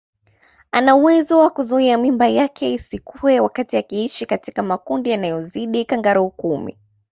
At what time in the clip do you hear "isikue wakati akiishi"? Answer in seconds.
2.73-4.25